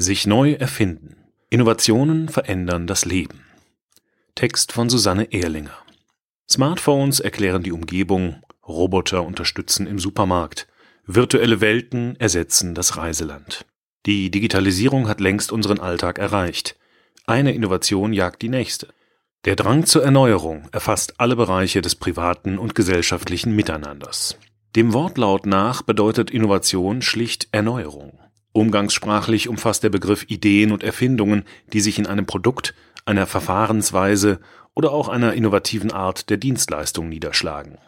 [0.00, 1.14] Sich neu erfinden.
[1.50, 3.44] Innovationen verändern das Leben.
[4.34, 5.76] Text von Susanne Ehrlinger.
[6.50, 10.68] Smartphones erklären die Umgebung, Roboter unterstützen im Supermarkt,
[11.04, 13.66] virtuelle Welten ersetzen das Reiseland.
[14.06, 16.78] Die Digitalisierung hat längst unseren Alltag erreicht.
[17.26, 18.88] Eine Innovation jagt die nächste.
[19.44, 24.38] Der Drang zur Erneuerung erfasst alle Bereiche des privaten und gesellschaftlichen Miteinanders.
[24.76, 28.18] Dem Wortlaut nach bedeutet Innovation schlicht Erneuerung.
[28.52, 34.40] Umgangssprachlich umfasst der Begriff Ideen und Erfindungen, die sich in einem Produkt, einer Verfahrensweise
[34.74, 37.78] oder auch einer innovativen Art der Dienstleistung niederschlagen.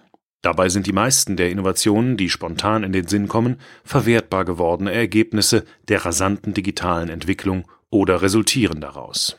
[0.42, 5.64] Dabei sind die meisten der Innovationen, die spontan in den Sinn kommen, verwertbar gewordene Ergebnisse
[5.88, 9.38] der rasanten digitalen Entwicklung oder resultieren daraus.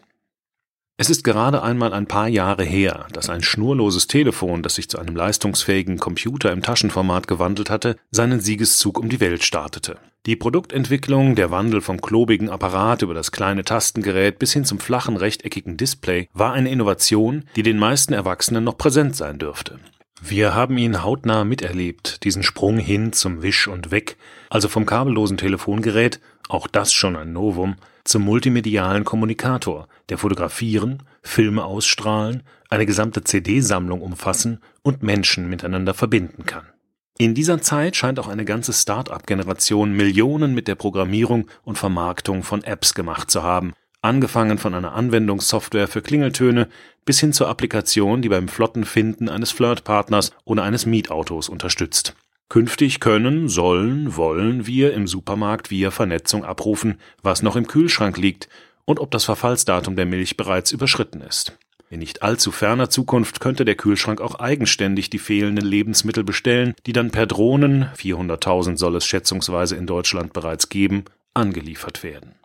[0.96, 5.00] Es ist gerade einmal ein paar Jahre her, dass ein schnurloses Telefon, das sich zu
[5.00, 9.98] einem leistungsfähigen Computer im Taschenformat gewandelt hatte, seinen Siegeszug um die Welt startete.
[10.26, 15.18] Die Produktentwicklung, der Wandel vom klobigen Apparat über das kleine Tastengerät bis hin zum flachen
[15.18, 19.80] rechteckigen Display war eine Innovation, die den meisten Erwachsenen noch präsent sein dürfte.
[20.22, 24.16] Wir haben ihn hautnah miterlebt, diesen Sprung hin zum Wisch und Weg,
[24.50, 27.76] also vom kabellosen Telefongerät, auch das schon ein Novum,
[28.06, 36.46] zum multimedialen Kommunikator, der fotografieren, Filme ausstrahlen, eine gesamte CD-Sammlung umfassen und Menschen miteinander verbinden
[36.46, 36.73] kann.
[37.20, 42.64] In dieser Zeit scheint auch eine ganze Start-up-Generation Millionen mit der Programmierung und Vermarktung von
[42.64, 46.70] Apps gemacht zu haben, angefangen von einer Anwendungssoftware für Klingeltöne
[47.06, 52.16] bis hin zur Applikation, die beim Flottenfinden eines Flirtpartners oder eines Mietautos unterstützt.
[52.50, 58.50] Künftig können, sollen, wollen wir im Supermarkt via Vernetzung abrufen, was noch im Kühlschrank liegt
[58.86, 61.58] und ob das Verfallsdatum der Milch bereits überschritten ist.
[61.90, 66.94] In nicht allzu ferner Zukunft könnte der Kühlschrank auch eigenständig die fehlenden Lebensmittel bestellen, die
[66.94, 72.36] dann per Drohnen, 400.000 soll es schätzungsweise in Deutschland bereits geben, angeliefert werden.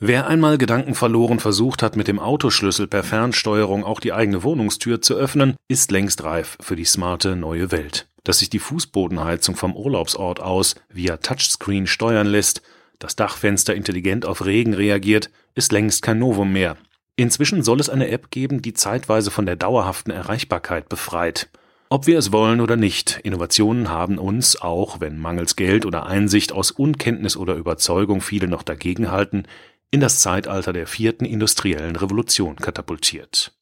[0.00, 5.14] Wer einmal gedankenverloren versucht hat, mit dem Autoschlüssel per Fernsteuerung auch die eigene Wohnungstür zu
[5.14, 10.38] öffnen, ist längst reif für die smarte neue Welt dass sich die Fußbodenheizung vom Urlaubsort
[10.38, 12.60] aus via Touchscreen steuern lässt,
[12.98, 16.76] das Dachfenster intelligent auf Regen reagiert, ist längst kein Novum mehr.
[17.18, 21.50] Inzwischen soll es eine App geben, die zeitweise von der dauerhaften Erreichbarkeit befreit.
[21.88, 26.52] Ob wir es wollen oder nicht, Innovationen haben uns, auch wenn mangels Geld oder Einsicht
[26.52, 29.48] aus Unkenntnis oder Überzeugung viele noch dagegenhalten,
[29.90, 33.52] in das Zeitalter der vierten industriellen Revolution katapultiert.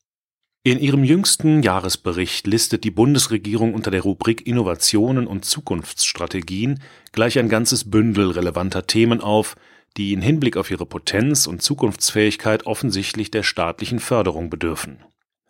[0.62, 7.48] In ihrem jüngsten Jahresbericht listet die Bundesregierung unter der Rubrik Innovationen und Zukunftsstrategien gleich ein
[7.48, 9.56] ganzes Bündel relevanter Themen auf,
[9.96, 14.98] die in Hinblick auf ihre Potenz und Zukunftsfähigkeit offensichtlich der staatlichen Förderung bedürfen.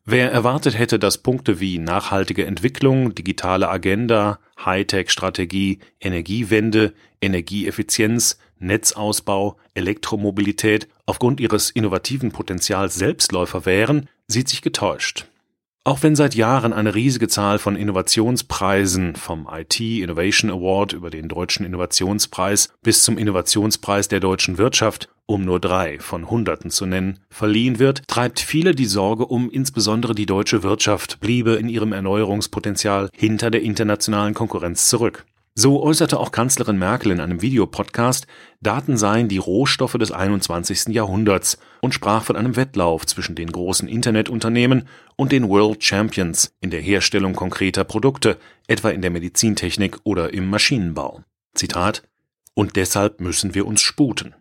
[0.05, 10.89] Wer erwartet hätte, dass Punkte wie nachhaltige Entwicklung, digitale Agenda, Hightech-Strategie, Energiewende, Energieeffizienz, Netzausbau, Elektromobilität
[11.07, 15.27] aufgrund ihres innovativen Potenzials Selbstläufer wären, sieht sich getäuscht.
[15.86, 21.28] Auch wenn seit Jahren eine riesige Zahl von Innovationspreisen vom IT Innovation Award über den
[21.28, 27.20] Deutschen Innovationspreis bis zum Innovationspreis der deutschen Wirtschaft, um nur drei von Hunderten zu nennen,
[27.30, 33.08] verliehen wird, treibt viele die Sorge um insbesondere die deutsche Wirtschaft bliebe in ihrem Erneuerungspotenzial
[33.14, 35.24] hinter der internationalen Konkurrenz zurück.
[35.59, 38.27] So äußerte auch Kanzlerin Merkel in einem Videopodcast,
[38.61, 40.89] Daten seien die Rohstoffe des 21.
[40.89, 46.69] Jahrhunderts und sprach von einem Wettlauf zwischen den großen Internetunternehmen und den World Champions in
[46.69, 51.22] der Herstellung konkreter Produkte, etwa in der Medizintechnik oder im Maschinenbau.
[51.55, 52.03] Zitat
[52.53, 54.34] Und deshalb müssen wir uns sputen.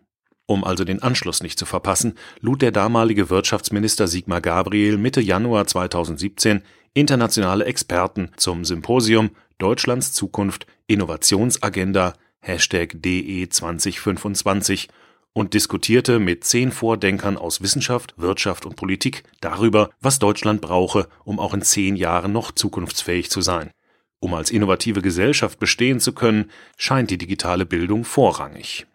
[0.44, 5.66] Um also den Anschluss nicht zu verpassen, lud der damalige Wirtschaftsminister Sigmar Gabriel Mitte Januar
[5.66, 6.60] 2017
[6.92, 14.88] internationale Experten zum Symposium Deutschlands Zukunft Innovationsagenda Hashtag DE 2025
[15.32, 21.40] und diskutierte mit zehn Vordenkern aus Wissenschaft, Wirtschaft und Politik darüber, was Deutschland brauche, um
[21.40, 23.70] auch in zehn Jahren noch zukunftsfähig zu sein.
[24.18, 28.86] Um als innovative Gesellschaft bestehen zu können, scheint die digitale Bildung vorrangig.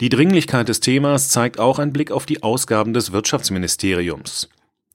[0.00, 4.48] Die Dringlichkeit des Themas zeigt auch ein Blick auf die Ausgaben des Wirtschaftsministeriums.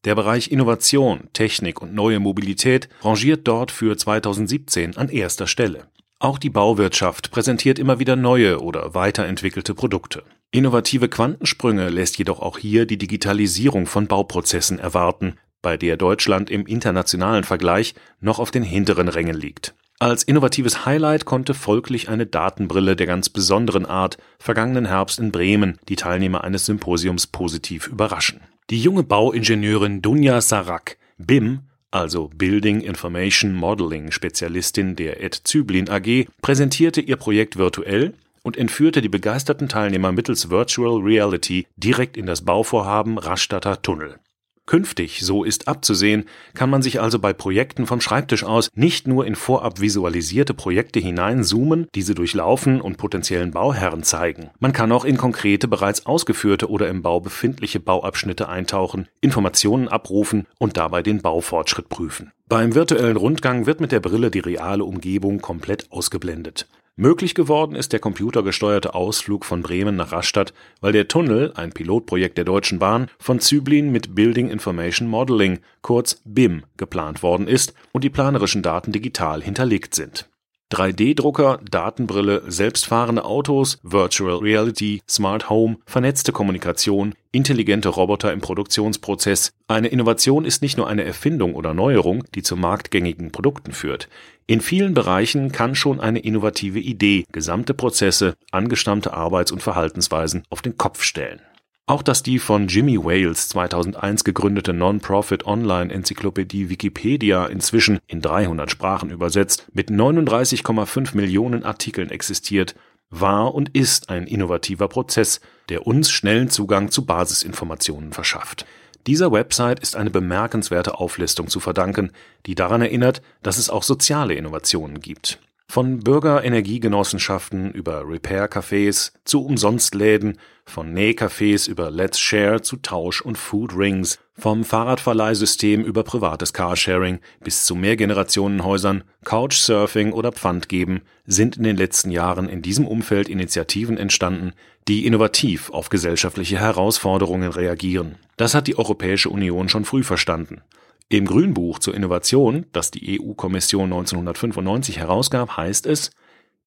[0.05, 5.87] Der Bereich Innovation, Technik und neue Mobilität rangiert dort für 2017 an erster Stelle.
[6.19, 10.23] Auch die Bauwirtschaft präsentiert immer wieder neue oder weiterentwickelte Produkte.
[10.51, 16.65] Innovative Quantensprünge lässt jedoch auch hier die Digitalisierung von Bauprozessen erwarten, bei der Deutschland im
[16.65, 19.75] internationalen Vergleich noch auf den hinteren Rängen liegt.
[19.99, 25.79] Als innovatives Highlight konnte folglich eine Datenbrille der ganz besonderen Art vergangenen Herbst in Bremen
[25.89, 28.41] die Teilnehmer eines Symposiums positiv überraschen.
[28.69, 36.27] Die junge Bauingenieurin Dunja Sarak, BIM, also Building Information Modeling Spezialistin der Ed Züblin AG,
[36.41, 42.43] präsentierte ihr Projekt virtuell und entführte die begeisterten Teilnehmer mittels Virtual Reality direkt in das
[42.43, 44.19] Bauvorhaben Rastatter Tunnel.
[44.67, 49.25] Künftig, so ist abzusehen, kann man sich also bei Projekten vom Schreibtisch aus nicht nur
[49.25, 54.49] in vorab visualisierte Projekte hineinzoomen, diese durchlaufen und potenziellen Bauherren zeigen.
[54.59, 60.45] Man kann auch in konkrete, bereits ausgeführte oder im Bau befindliche Bauabschnitte eintauchen, Informationen abrufen
[60.59, 62.33] und dabei den Baufortschritt prüfen.
[62.49, 66.67] Beim virtuellen Rundgang wird mit der Brille die reale Umgebung komplett ausgeblendet.
[66.99, 70.51] Möglich geworden ist der computergesteuerte Ausflug von Bremen nach Rastatt,
[70.81, 76.19] weil der Tunnel, ein Pilotprojekt der Deutschen Bahn, von Züblin mit Building Information Modeling, kurz
[76.25, 80.27] BIM, geplant worden ist und die planerischen Daten digital hinterlegt sind
[80.71, 89.53] 3D-Drucker, Datenbrille, selbstfahrende Autos, Virtual Reality, Smart Home, vernetzte Kommunikation, intelligente Roboter im Produktionsprozess.
[89.67, 94.09] Eine Innovation ist nicht nur eine Erfindung oder Neuerung, die zu marktgängigen Produkten führt.
[94.45, 100.61] In vielen Bereichen kann schon eine innovative Idee gesamte Prozesse, angestammte Arbeits- und Verhaltensweisen auf
[100.61, 101.41] den Kopf stellen
[101.87, 109.09] auch dass die von Jimmy Wales 2001 gegründete Non-Profit Online-Enzyklopädie Wikipedia inzwischen in 300 Sprachen
[109.09, 112.75] übersetzt mit 39,5 Millionen Artikeln existiert,
[113.09, 115.39] war und ist ein innovativer Prozess,
[115.69, 118.65] der uns schnellen Zugang zu Basisinformationen verschafft.
[119.07, 122.11] Dieser Website ist eine bemerkenswerte Auflistung zu verdanken,
[122.45, 130.37] die daran erinnert, dass es auch soziale Innovationen gibt von Bürgerenergiegenossenschaften über Repair-Cafés zu Umsonstläden,
[130.65, 137.19] von Nähcafés über Let's Share zu Tausch- und Food Rings, vom Fahrradverleihsystem über privates Carsharing
[137.43, 143.97] bis zu Mehrgenerationenhäusern, Couchsurfing oder Pfandgeben sind in den letzten Jahren in diesem Umfeld Initiativen
[143.97, 144.53] entstanden,
[144.87, 148.15] die innovativ auf gesellschaftliche Herausforderungen reagieren.
[148.37, 150.61] Das hat die Europäische Union schon früh verstanden
[151.09, 156.11] im Grünbuch zur Innovation, das die EU-Kommission 1995 herausgab, heißt es,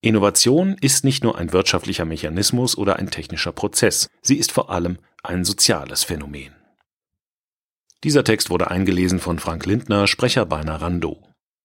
[0.01, 4.99] Innovation ist nicht nur ein wirtschaftlicher Mechanismus oder ein technischer Prozess, sie ist vor allem
[5.23, 6.55] ein soziales Phänomen.
[8.03, 11.23] Dieser Text wurde eingelesen von Frank Lindner, Sprecher bei Narando.